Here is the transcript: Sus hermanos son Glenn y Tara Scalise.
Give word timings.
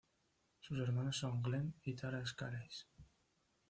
Sus 0.61 0.79
hermanos 0.79 1.17
son 1.17 1.43
Glenn 1.43 1.75
y 1.83 1.93
Tara 1.93 2.25
Scalise. 2.25 2.87